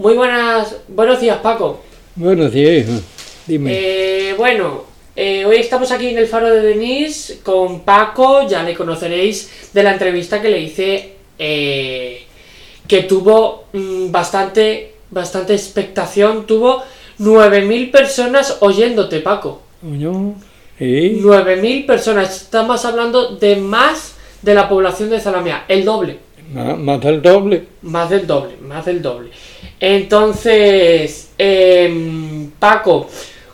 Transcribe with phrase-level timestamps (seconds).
[0.00, 1.82] Muy buenas, buenos días Paco.
[2.16, 3.00] Buenos días, hijo.
[3.46, 3.70] Dime.
[3.70, 4.84] Eh, bueno,
[5.14, 9.82] eh, hoy estamos aquí en el Faro de Denis con Paco, ya le conoceréis de
[9.82, 12.22] la entrevista que le hice, eh,
[12.88, 16.82] que tuvo mm, bastante, bastante expectación, tuvo
[17.18, 19.60] 9.000 personas oyéndote Paco.
[19.82, 20.34] Coño,
[20.78, 21.20] sí.
[21.22, 26.16] 9.000 personas, estamos hablando de más de la población de Zalamea, el doble.
[26.54, 27.66] Más, más del doble.
[27.82, 29.28] Más del doble, más del doble.
[29.80, 33.08] Entonces, em, Paco,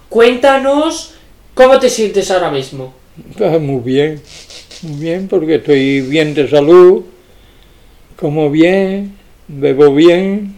[0.08, 1.14] cuéntanos
[1.54, 2.92] cómo te sientes ahora mismo.
[3.40, 4.20] Ah, muy bien,
[4.82, 7.04] muy bien, porque estoy bien de salud,
[8.16, 9.14] como bien,
[9.48, 10.56] bebo bien,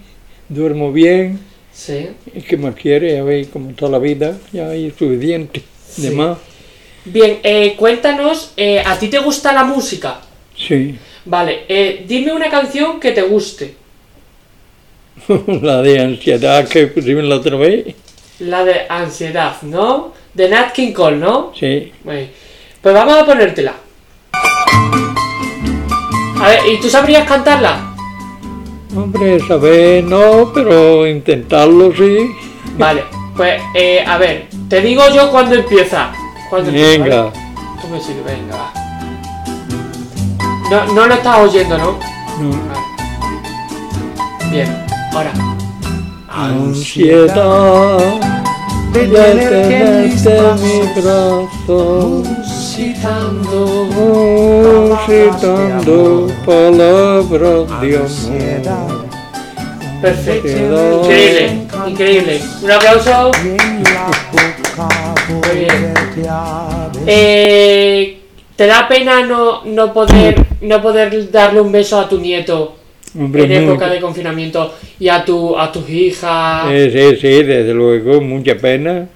[0.48, 1.38] duermo bien.
[1.72, 2.08] Sí.
[2.34, 3.14] ¿Y qué más quiere?
[3.14, 5.62] Ya veis, como toda la vida, ya hay suficiente.
[5.96, 6.14] De Sí.
[6.14, 6.38] más,
[7.04, 10.20] Bien, eh, cuéntanos, eh, ¿a ti te gusta la música?
[10.56, 10.96] sí.
[11.24, 13.74] Vale, eh, dime una canción que te guste.
[15.62, 17.94] la de ansiedad que pusimos la otra vez.
[18.40, 20.12] La de Ansiedad, ¿no?
[20.32, 21.52] De Nat King Cole, ¿no?
[21.58, 21.92] Sí.
[22.04, 23.74] Pues vamos a ponértela.
[26.40, 27.96] A ver, ¿y tú sabrías cantarla?
[28.94, 32.30] Hombre, saber no, pero intentarlo sí.
[32.78, 33.02] Vale,
[33.36, 36.12] pues eh, a ver, te digo yo cuando empieza.
[36.48, 37.22] Cuando empieza, Venga.
[37.24, 37.38] ¿vale?
[37.82, 38.72] Tú me sigues, venga, va.
[40.70, 41.98] No, no lo estás oyendo, ¿no?
[42.40, 42.50] No.
[42.50, 42.88] Vale.
[44.50, 44.86] Bien,
[45.18, 45.32] ahora.
[46.28, 47.98] Ansiedad
[48.92, 52.22] de tenerte en mi brazo,
[54.86, 59.08] musitando palabras de amor.
[60.00, 61.02] Perfecto.
[61.02, 62.40] Increíble, increíble.
[62.62, 63.32] Un aplauso.
[65.28, 65.94] Muy bien.
[67.06, 68.20] Eh,
[68.54, 72.77] ¿Te da pena no, no poder no poder darle un beso a tu nieto
[73.18, 76.68] Hombre, en época de confinamiento y a tu a tus hijas?
[76.70, 79.08] Sí, sí, sí, desde luego, mucha pena.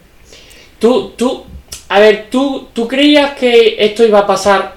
[0.79, 1.45] Tú, tú,
[1.89, 4.75] a ver, ¿tú, ¿tú creías que esto iba a pasar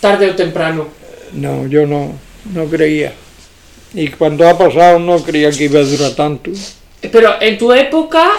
[0.00, 0.86] tarde o temprano?
[1.34, 2.14] No, yo no,
[2.54, 3.12] no creía.
[3.92, 6.50] Y cuando ha pasado no creía que iba a durar tanto.
[7.12, 8.30] Pero en tu época,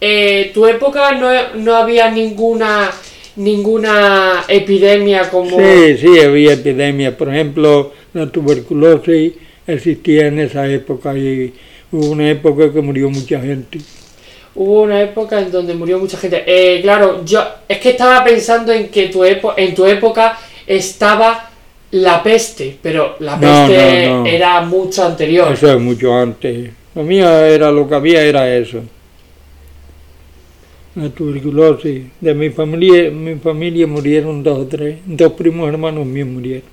[0.00, 2.90] eh, tu época no, no había ninguna
[3.36, 5.58] ninguna epidemia como...
[5.58, 7.14] Sí, sí, había epidemias.
[7.14, 9.32] Por ejemplo, la tuberculosis
[9.66, 11.52] existía en esa época y
[11.90, 13.78] hubo una época que murió mucha gente.
[14.54, 16.42] Hubo una época en donde murió mucha gente.
[16.46, 21.50] Eh, claro, yo es que estaba pensando en que tu epo- en tu época estaba
[21.92, 24.26] la peste, pero la No, peste no, no.
[24.26, 25.52] era mucho anterior.
[25.52, 26.70] Eso es mucho antes.
[26.94, 28.82] Lo mío era lo que había, era eso.
[30.94, 32.02] La tuberculosis.
[32.20, 34.98] De mi familia, mi familia murieron dos o tres.
[35.06, 36.68] Dos primos hermanos míos murieron.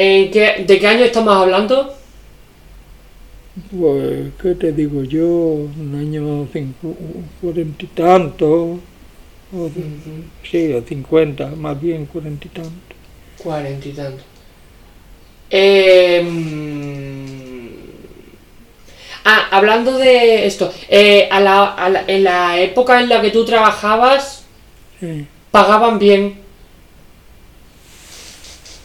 [0.00, 1.92] ¿En qué- ¿De qué año estamos hablando?
[3.76, 5.26] Pues, ¿qué te digo yo?
[5.26, 6.94] Un año cincu-
[7.40, 8.78] cuarenta y tanto.
[9.50, 9.70] o-
[10.48, 12.70] Sí, o cincuenta, más bien cuarenta y tanto.
[13.42, 14.22] Cuarenta y tanto.
[15.50, 17.68] Eh, mm,
[19.24, 23.30] ah, hablando de esto, eh, a la- a la- en la época en la que
[23.30, 24.44] tú trabajabas,
[25.00, 25.26] Sí.
[25.50, 26.34] pagaban bien.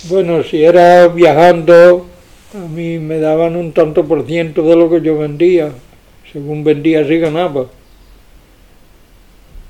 [0.09, 2.07] Bueno, si era viajando,
[2.53, 5.71] a mí me daban un tanto por ciento de lo que yo vendía.
[6.31, 7.67] Según vendía, así ganaba.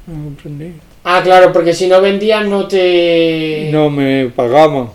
[0.07, 0.73] ¿Me comprendí?
[1.03, 3.69] Ah, claro, porque si no vendías no te...
[3.71, 4.89] No me pagaban.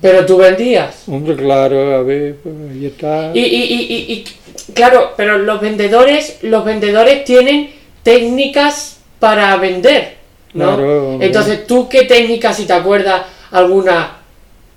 [0.00, 1.04] Pero tú vendías.
[1.08, 3.30] Hombre, claro, a ver, pues ahí está.
[3.34, 7.70] Y, y, y, y- y- claro, pero los vendedores, los vendedores tienen
[8.02, 10.16] técnicas para vender,
[10.54, 10.76] ¿no?
[10.76, 11.18] Claro.
[11.20, 14.19] Entonces, ¿tú qué técnicas, si te acuerdas, alguna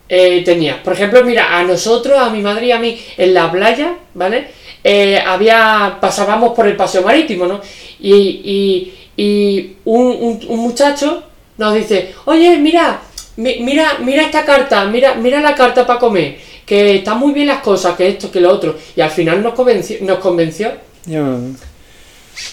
[0.10, 0.78] eh, tenías?
[0.78, 4.48] Por ejemplo, mira, a nosotros, a mi madre y a mí, en la playa, ¿vale?
[4.84, 7.62] Eh, había, pasábamos por el paseo marítimo, ¿no?
[8.00, 11.24] Y, y, y un, un- un muchacho
[11.58, 13.00] nos dice, oye, mira,
[13.38, 17.48] mi- mira, mira esta carta, mira, mira la carta para comer, que están muy bien
[17.48, 18.76] las cosas, que esto, que lo otro.
[18.96, 20.72] Y al final nos convenció, nos convenció.
[21.06, 21.24] Ya.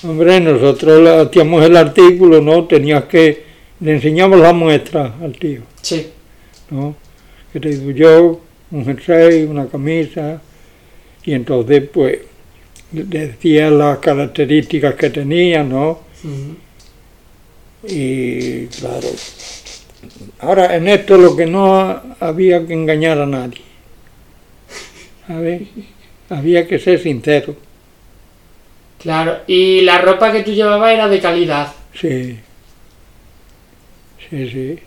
[0.07, 2.65] Hombre, nosotros hacíamos el artículo, ¿no?
[2.65, 3.45] Tenías que,
[3.81, 6.07] le enseñamos la muestra al tío, Sí,
[6.71, 6.95] ¿no?
[7.53, 10.41] Que te digo yo, un jersey, una camisa,
[11.25, 12.19] y entonces, pues,
[12.91, 16.01] decía las características que tenía, ¿no?
[17.83, 19.09] Y claro,
[20.41, 23.63] ahora en esto lo que no había que engañar a nadie.
[25.29, 25.63] A ver,
[26.29, 27.57] había que ser sincero.
[28.99, 29.39] claro.
[29.47, 31.73] Y la ropa que tú llevabas era de calidad.
[31.95, 32.39] Sí.
[34.29, 34.79] Sí, sí.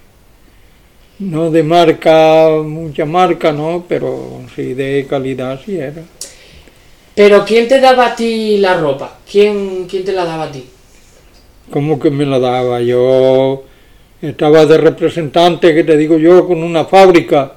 [1.23, 6.01] No de marca, mucha marca, no, pero sí de calidad sí era.
[7.15, 9.19] Pero ¿quién te daba a ti la ropa?
[9.29, 10.65] ¿Quién, quién te la daba a ti?
[11.71, 12.81] ¿Cómo que me la daba?
[12.81, 13.63] Yo
[14.21, 17.53] estaba de representante, que te digo yo, con una fábrica.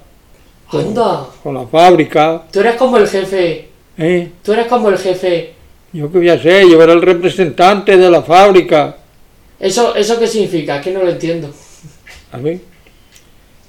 [0.71, 1.27] Con, Anda.
[1.43, 2.45] con la fábrica.
[2.53, 3.69] Tú eres como el jefe.
[3.99, 4.31] ¿eh?
[4.45, 5.55] Tú eres como el jefe.
[5.93, 8.97] Yo qué voy a hacer, yo era el representante de la fábrica.
[9.59, 10.81] ¿Eso, ¿Eso qué significa?
[10.81, 11.51] Que no lo entiendo.
[12.31, 12.76] A ver.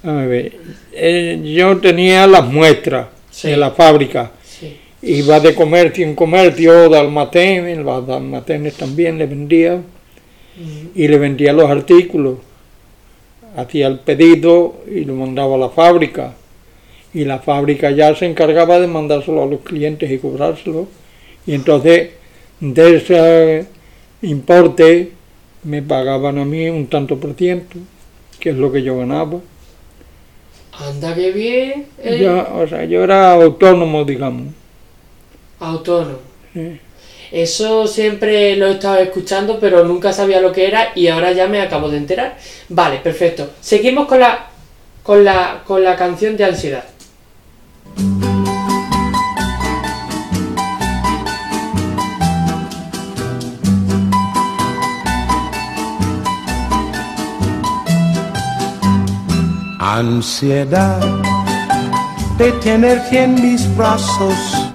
[0.03, 0.53] A ver.
[0.93, 3.49] eh, yo tenía las muestras Sí.
[3.49, 4.31] de la fábrica.
[4.43, 4.77] Sí.
[5.01, 9.81] Iba de comercio en comercio, en los almacenes también le vendía.
[10.95, 12.37] Y le vendía los artículos.
[13.55, 16.33] Hacía el pedido y lo mandaba a la fábrica.
[17.13, 20.87] Y la fábrica ya se encargaba de mandárselo a los clientes y cobrárselo.
[21.45, 22.09] Y entonces
[22.59, 23.65] de ese
[24.23, 25.11] importe
[25.63, 27.77] me pagaban a mí un tanto por ciento,
[28.39, 29.39] que es lo que yo ganaba.
[30.79, 31.87] Anda, qué bien.
[32.03, 32.19] eh.
[32.21, 34.53] Yo, o sea, yo era autónomo, digamos.
[35.59, 36.19] Autónomo.
[36.53, 36.79] Sí.
[37.31, 41.47] Eso siempre lo he estado escuchando, pero nunca sabía lo que era y ahora ya
[41.47, 42.37] me acabo de enterar.
[42.69, 43.49] Vale, perfecto.
[43.59, 44.47] Seguimos con la
[45.03, 46.85] con la con la canción de ansiedad.
[59.89, 60.99] Ansiedad
[62.37, 64.33] de tenerte en mis brazos.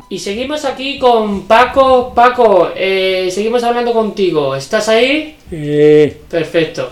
[0.08, 2.14] Y seguimos aquí con Paco.
[2.14, 4.56] Paco, eh, seguimos hablando contigo.
[4.56, 5.36] ¿Estás ahí?
[5.50, 6.90] Eh, Perfecto.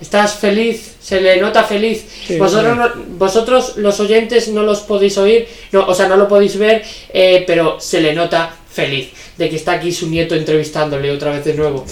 [0.00, 0.98] ¿Estás feliz?
[1.00, 2.06] ¿Se le nota feliz?
[2.28, 6.28] Sí, vosotros, no- vosotros los oyentes no los podéis oír, no, o sea, no lo
[6.28, 11.10] podéis ver, eh, pero se le nota feliz de que está aquí su nieto entrevistándole
[11.10, 11.84] otra vez de nuevo.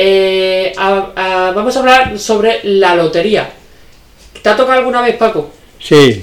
[0.00, 3.50] Eh, a- a- vamos a hablar sobre la lotería.
[4.40, 5.50] ¿Te ha tocado alguna vez, Paco?
[5.80, 6.22] sí,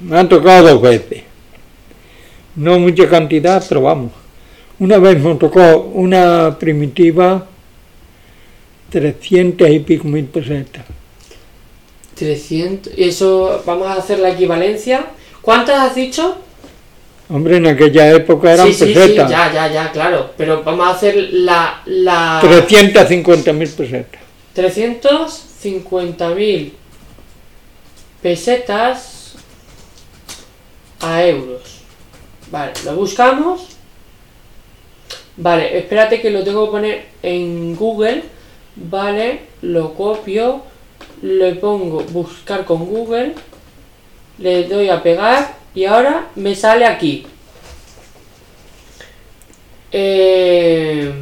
[0.00, 1.22] me han tocado dos veces.
[2.56, 4.12] No mucha cantidad, pero vamos.
[4.78, 7.46] Una vez me tocó una primitiva
[8.90, 10.84] 300 y pico mil pesetas.
[12.14, 12.92] 300.
[12.96, 15.06] Y eso, vamos a hacer la equivalencia.
[15.40, 16.36] ¿Cuántas has dicho?
[17.28, 19.30] Hombre, en aquella época eran sí, sí, sí, pesetas.
[19.30, 20.30] ya, ya, ya, claro.
[20.36, 21.80] Pero vamos a hacer la.
[21.86, 24.20] la 350 mil pesetas.
[24.54, 26.72] 350.000
[28.22, 29.34] pesetas
[31.00, 31.80] a euros.
[32.50, 33.68] Vale, lo buscamos.
[35.36, 38.22] Vale, espérate que lo tengo que poner en Google.
[38.76, 40.62] Vale, lo copio.
[41.22, 43.34] Le pongo buscar con Google.
[44.38, 45.63] Le doy a pegar.
[45.74, 47.26] Y ahora me sale aquí.
[49.90, 51.12] Eh,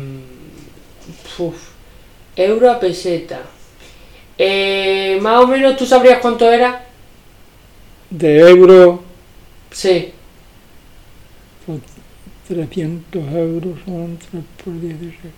[1.38, 1.56] uf,
[2.36, 3.42] euro a peseta.
[4.38, 6.84] Eh, más o menos tú sabrías cuánto era.
[8.10, 9.02] De euro,
[9.72, 10.12] Sí.
[12.46, 15.32] 300 euros son 3 por 16.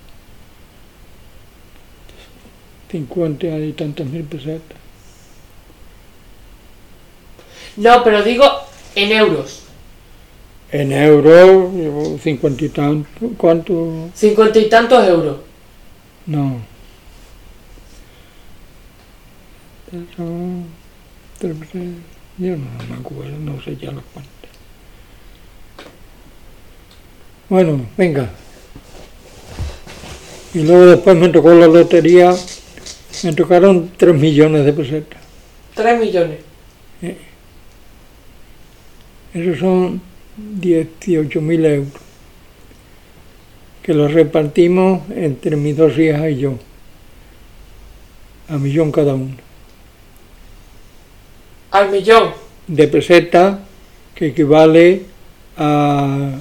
[2.91, 4.79] 50 y tantas mil pesetas.
[7.77, 8.45] No, pero digo
[8.95, 9.61] en euros.
[10.71, 13.09] En euros, 50 y tanto.
[13.37, 14.09] ¿Cuánto?
[14.15, 15.37] Cincuenta y tantos euros.
[16.27, 16.59] No.
[20.17, 20.65] Son
[21.39, 21.85] tres, tres,
[22.39, 24.33] yo no me acuerdo, no sé ya los cuentas.
[27.49, 28.31] Bueno, venga.
[30.55, 32.35] Y luego después me tocó la lotería,
[33.23, 35.21] me tocaron 3 millones de pesetas.
[35.75, 36.39] Tres millones.
[39.35, 40.01] Esos son
[40.37, 41.93] 18 mil euros.
[43.83, 46.55] Que los repartimos entre mis dos hijas y yo.
[48.49, 49.35] A millón cada uno.
[51.73, 52.31] Al millón.
[52.69, 53.59] De peseta,
[54.15, 55.03] que equivale
[55.57, 56.39] a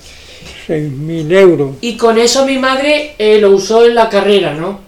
[0.68, 1.76] 6 mil euros.
[1.82, 4.80] Y con eso mi madre eh, lo usó en la carrera, ¿no?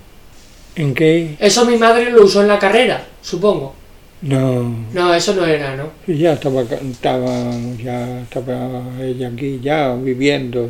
[0.76, 1.36] ¿En qué?
[1.40, 3.76] Eso mi madre lo usó en la carrera, supongo.
[4.22, 4.88] No.
[4.94, 5.92] No, eso no era, ¿no?
[6.08, 10.70] Ya estaba, estaba, ya estaba ella aquí, ya viviendo.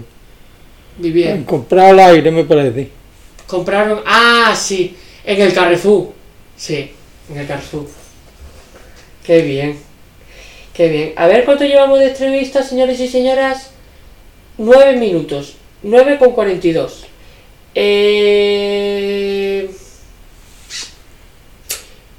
[0.97, 1.43] Vivía.
[1.45, 2.89] Comprar al aire, me parece.
[3.47, 4.01] Compraron.
[4.05, 4.95] Ah, sí.
[5.23, 6.13] En el Carrefour.
[6.57, 6.91] Sí,
[7.29, 7.87] en el Carrefour.
[9.25, 9.77] Qué bien.
[10.73, 11.13] Qué bien.
[11.15, 13.71] A ver cuánto llevamos de entrevista, señores y señoras.
[14.57, 15.55] Nueve minutos.
[15.83, 17.05] Nueve con cuarenta y dos.
[17.73, 19.35] Eh...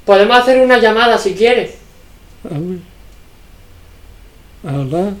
[0.07, 1.75] Podemos hacer una llamada si quieres.
[4.63, 5.13] Hola.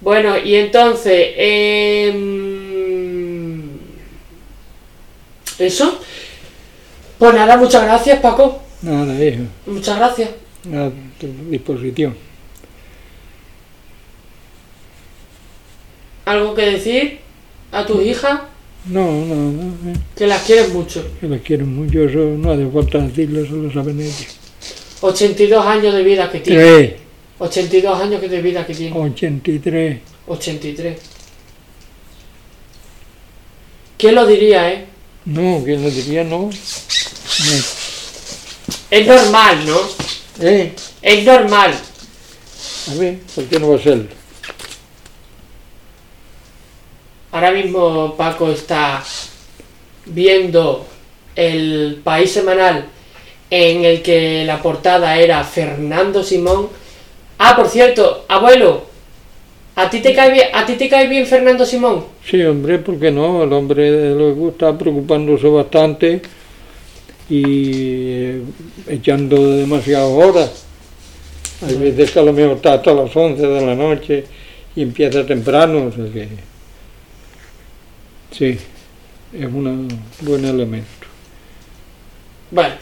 [0.00, 1.34] Bueno, y entonces...
[1.36, 2.12] Eh,
[5.58, 6.00] ¿Eso?
[7.18, 8.62] Pues nada, muchas gracias, Paco.
[8.82, 9.42] Nada, hijo.
[9.66, 10.30] Muchas gracias.
[10.72, 12.16] A tu disposición.
[16.24, 17.18] ¿Algo que decir
[17.72, 18.49] a tu hija.
[18.86, 19.92] No, no, no.
[20.16, 21.06] Que las quieres mucho.
[21.20, 24.26] Que las quiero mucho, eso no hace falta decirlo, eso lo saben ellos.
[25.02, 26.62] 82 años de vida que tiene.
[26.62, 26.94] Tres,
[27.38, 28.96] 82 años que de vida que tiene.
[28.98, 29.98] 83.
[30.26, 30.98] 83.
[33.98, 34.86] ¿Quién lo diría, eh?
[35.26, 36.24] No, ¿quién lo diría?
[36.24, 36.38] No.
[36.48, 36.50] No.
[38.90, 39.78] Es normal, ¿no?
[40.40, 40.72] Eh,
[41.02, 41.74] Es normal.
[42.90, 44.19] a ver, ¿por qué no va a ser?
[47.32, 49.02] Ahora mismo Paco está
[50.06, 50.84] viendo
[51.36, 52.86] el país semanal
[53.50, 56.68] en el que la portada era Fernando Simón.
[57.38, 58.82] Ah, por cierto, abuelo,
[59.76, 62.04] ¿a ti te cae bien, ¿a ti te cae bien Fernando Simón?
[62.28, 63.44] Sí, hombre, ¿por qué no?
[63.44, 66.22] El hombre luego está preocupándose bastante
[67.28, 68.42] y eh,
[68.88, 70.64] echando demasiadas horas.
[71.66, 74.24] Hay veces que a lo mejor está hasta las 11 de la noche
[74.74, 76.49] y empieza temprano, o sea que
[78.30, 78.58] sí,
[79.32, 79.88] es un
[80.20, 81.06] buen elemento.
[82.50, 82.74] Bueno,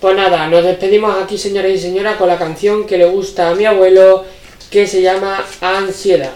[0.00, 3.54] pues nada, nos despedimos aquí, señores y señoras, con la canción que le gusta a
[3.54, 4.24] mi abuelo,
[4.70, 6.34] que se llama Ansiedad.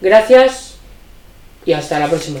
[0.00, 0.76] Gracias
[1.66, 2.40] y hasta la próxima.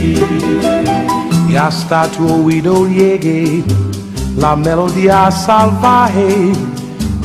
[1.51, 3.63] y hasta tu oído llegue
[4.37, 6.53] la melodía salvaje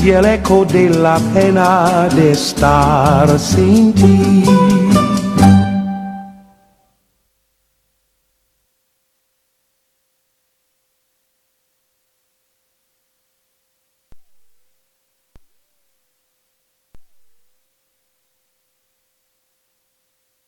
[0.03, 4.96] y el eco de la pena de estar sin ti.